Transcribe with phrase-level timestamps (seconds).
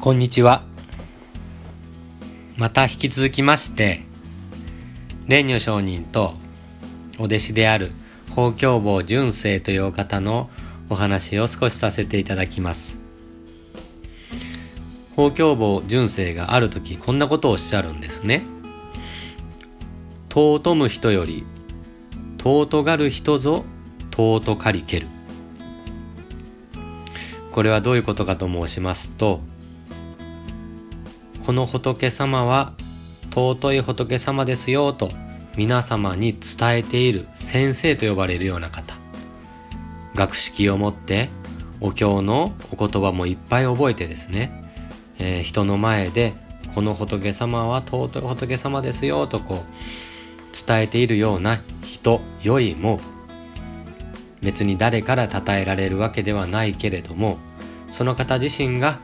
[0.00, 0.62] こんにちは。
[2.56, 4.04] また引き続きまして、
[5.26, 6.34] 蓮如上人と
[7.18, 7.90] お弟子である
[8.30, 10.50] 法教坊純正というお方の
[10.88, 12.96] お話を少しさせていただきます。
[15.16, 18.42] 法教坊純正がある時こんなことをおっしゃるんですね。
[20.32, 21.44] 尊む人より
[22.38, 23.64] 尊がる人ぞ
[24.12, 25.08] 尊かりける。
[27.50, 29.40] これはどういうことかと申しますと
[31.48, 32.74] この仏様は
[33.30, 35.10] 尊い仏様ですよと
[35.56, 38.94] 皆様に伝えている先生と呼ばれるような方。
[40.14, 41.30] 学識を持って
[41.80, 44.62] お経のお言葉もいっぱい覚えてですね、
[45.18, 46.34] えー人の前で
[46.74, 53.00] この仏様は尊い仏様ですよとこう伝えているような人よりも
[54.42, 57.38] 別に誰から称えられるわけではないけれども
[57.88, 59.00] その方自身が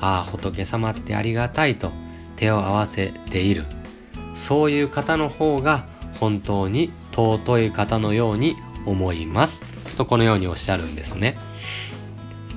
[0.00, 1.90] ああ仏様ってありがたいと
[2.36, 3.64] 手を合わせている。
[4.34, 5.86] そういう方の方が
[6.20, 9.62] 本当に尊い方のように思います。
[9.96, 11.36] とこのようにおっしゃるんですね。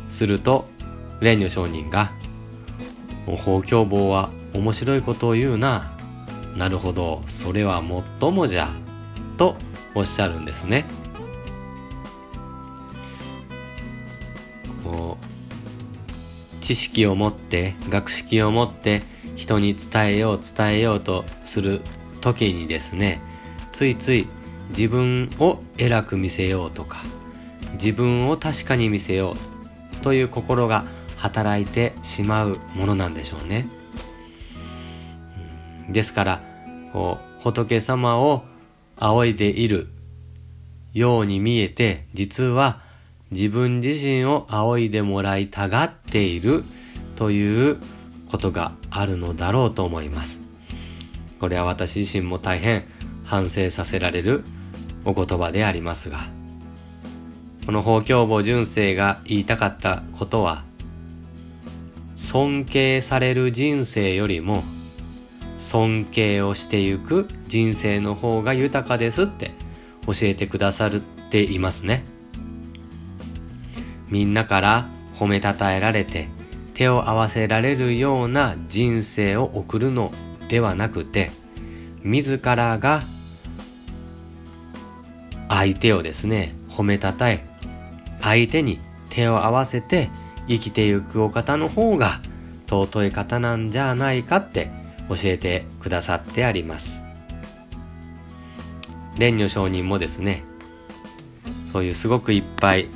[0.09, 0.68] すると
[1.22, 2.12] 蓮如上人が
[3.28, 5.94] 「お法教坊は面白いことを言うな。
[6.58, 8.68] なるほどそれはもっともじゃ」
[9.38, 9.56] と
[9.96, 10.86] おっしゃるんですね。
[16.70, 19.02] 知識を持って学識を持って
[19.36, 21.81] 人に伝えよう伝えようとする
[22.22, 23.23] 時にですね
[23.72, 24.28] ついつい
[24.70, 26.97] 自分を偉く見せようとか
[27.73, 29.36] 自分を確かに見せよ
[29.94, 30.86] うという心が
[31.17, 33.66] 働いてしまうものなんでしょうね。
[35.90, 36.44] ですから
[36.94, 38.44] こう仏様を
[38.97, 39.88] 仰いでいる
[40.94, 42.84] ように見えて実は
[43.31, 46.63] 自分自身を仰いでもらいたがっている
[47.16, 47.77] という
[48.30, 50.41] ことがあるのだろうと思います。
[51.39, 52.85] これは私自身も大変
[53.23, 54.44] 反省させられる
[55.06, 56.28] お言葉でありますが、
[57.66, 60.63] この法教母純正が言いたかったことは、
[62.16, 64.63] 尊敬される人生よりも
[65.57, 69.51] 尊敬をしてゆく人生の方が豊かですって
[70.06, 70.91] 教えてくださっ
[71.29, 72.03] ていますね。
[74.09, 76.30] みんなから褒めたたえられて
[76.74, 80.12] 手を合わせられるような人生を送るの
[80.47, 81.31] ではなくて
[82.03, 83.03] 自らが
[85.50, 87.46] 相手をですね褒めたたえ
[88.22, 90.09] 相手に手を合わせて
[90.48, 92.22] 生きてゆくお方の方が
[92.68, 94.72] 尊い方なんじゃないかって
[95.09, 97.03] 教えてくださってあります。
[99.16, 100.44] 蓮如上人もですね
[101.74, 102.88] そういうすごくいっぱい、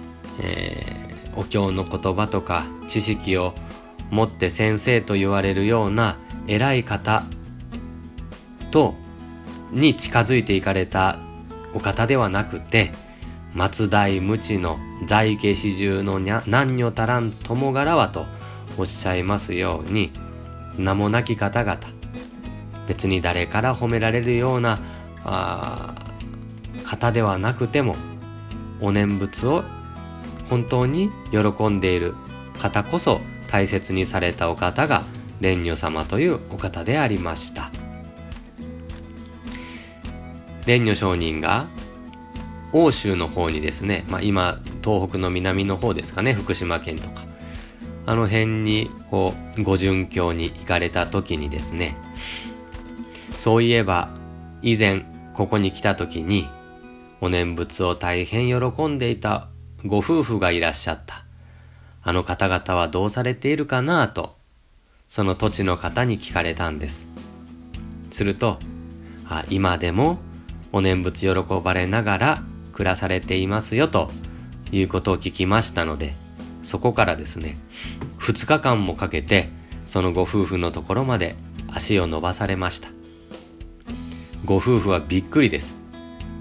[0.42, 1.03] えー
[1.36, 3.54] お経の言葉とか知識を
[4.12, 6.18] 持って先生と言われるような
[6.48, 7.24] 偉い方
[8.72, 8.94] と
[9.72, 11.18] に近づいていかれた
[11.74, 12.92] お方ではなくて
[13.54, 18.26] 松代無知の在家始終の何女足らん友柄はと
[18.78, 20.12] おっしゃいますように
[20.78, 21.80] 名もなき方々
[22.88, 24.80] 別に誰から褒められるような
[25.24, 25.94] あ
[26.86, 27.96] 方ではなくても
[28.82, 29.64] お念仏を
[30.50, 32.16] 本当に喜んでいる
[32.60, 35.04] 方こそ大切にされたお方が
[35.42, 37.72] 蓮如様というお方でありました。
[40.66, 41.68] 蓮如上人が
[42.72, 47.24] 欧州の方にですね、まあ、今東北の南の方ですかね福島県とか。
[48.06, 51.96] あの辺にこうご殉教に行かれた時にですね
[53.38, 54.10] そういえば
[54.62, 56.48] 以前ここに来た時に
[57.22, 59.48] お念仏を大変喜んでいた
[59.86, 61.26] ご夫婦がいらっしゃった。
[62.02, 64.36] あの方々はどうされているかなと、
[65.08, 67.08] その土地の方に聞かれたんです。
[68.12, 68.60] すると、
[69.30, 70.20] あ今でも
[70.72, 71.34] お念仏喜
[71.64, 74.10] ばれながら暮らされていますよと
[74.72, 76.14] いうことを聞きましたので、
[76.64, 77.58] そこからですね、
[78.20, 79.50] 2日間もかけて
[79.88, 81.36] そのご夫婦のところまで
[81.68, 82.90] 足を伸ばされました。
[84.46, 85.78] ご夫婦はびっくりです。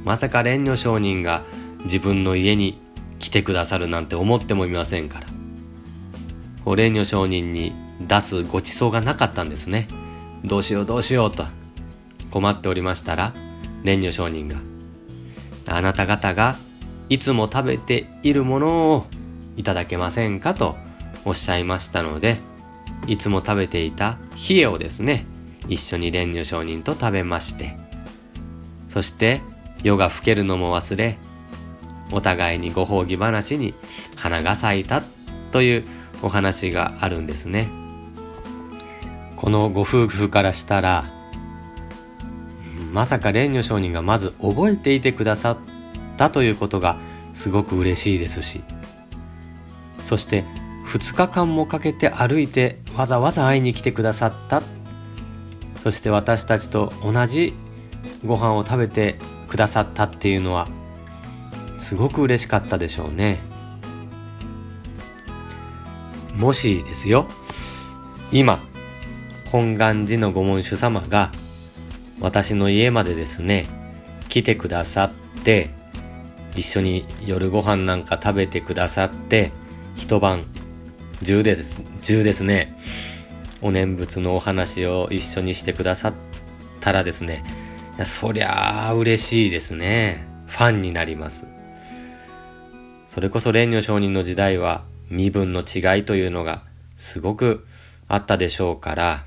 [0.04, 1.42] まさか蓮如上人が
[1.84, 2.80] 自分の家に
[3.22, 5.26] 来てくださるなんて思ってもみませんから。
[6.64, 9.86] こう蓮如上人に出すごちそうがなかったんですね。
[10.44, 11.46] どうしようどうしようと
[12.30, 13.32] 困っておりましたら、
[13.84, 14.56] 蓮如上人が、
[15.66, 16.56] あなた方が
[17.08, 19.06] いつも食べているものを
[19.56, 20.76] いただけませんかと
[21.24, 22.38] おっしゃいましたので、
[23.06, 25.26] いつも食べていた冷えをですね、
[25.68, 27.76] 一緒に蓮如上人と食べまして、
[28.88, 29.42] そして
[29.84, 31.18] 夜が更けるのも忘れ、
[32.12, 33.74] お互いにご褒美話に
[34.16, 35.02] 花が咲いた
[35.50, 35.84] という
[36.22, 37.82] お話があるんですね。
[39.42, 41.04] このご夫婦からしたら
[42.92, 45.58] まさか蓮如上人がまず覚えていてくださっ
[46.16, 46.96] たということが
[47.32, 48.62] すごく嬉しいですし
[50.04, 50.44] そして
[50.86, 54.62] 2日間もかけて歩いてわざわざ会いに来てくださった
[55.82, 57.52] そして私たちと同じ
[58.24, 59.16] ご飯を食べて
[59.48, 60.68] くださったっていうのは
[61.82, 63.40] すごく嬉しかったでしょうね。
[66.36, 67.26] もしですよ
[68.30, 68.58] 今
[69.50, 71.30] 本願寺のご門主様が
[72.20, 73.66] 私の家までですね
[74.30, 75.68] 来てくださって
[76.56, 79.52] 一緒に夜ご飯なんか食べてくださって
[79.94, 80.46] 一晩
[81.22, 82.80] 中です中ですね
[83.60, 86.14] お念仏のお話を一緒にしてくださっ
[86.80, 87.44] たらですね
[88.04, 90.26] そりゃあ嬉しいですね。
[90.46, 91.46] ファンになります。
[93.12, 96.62] それこそ蓮如上人の時代は身分の違いというのが
[96.96, 97.66] すごく
[98.08, 99.26] あったでしょうから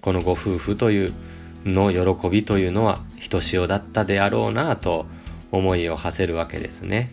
[0.00, 1.12] このご夫婦という
[1.66, 5.04] の喜びというのはひとしおだったであろうなと
[5.52, 7.10] 思いを馳せるわけですね。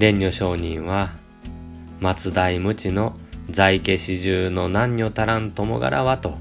[0.00, 1.12] 蓮如上人は
[2.00, 3.14] 松代無知の
[3.48, 6.34] 在家始終の男女足らん共柄はと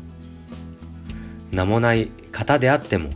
[1.52, 3.12] 名もない方であっても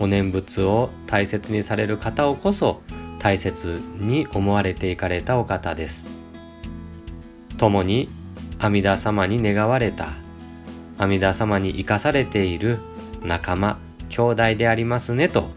[0.00, 2.82] お念仏を大切にされる方をこそ
[3.18, 6.06] 大切に思われていかれたお方です。
[7.56, 8.08] 共に
[8.58, 10.08] 阿弥陀様に願われた
[10.98, 12.78] 阿弥陀様に生かされている
[13.22, 15.48] 仲間兄弟でありますねと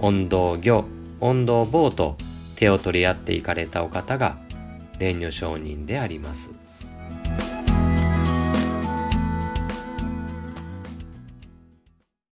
[0.00, 0.84] 音道行
[1.20, 2.16] 音道坊と
[2.56, 4.38] 手を取り合っていかれたお方が
[4.94, 6.65] 蓮如上人であります。